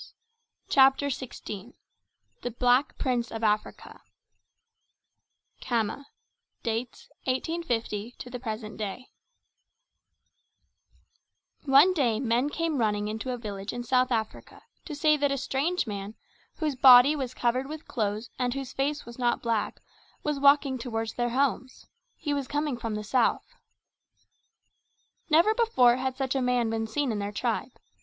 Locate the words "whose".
16.55-16.75, 18.55-18.73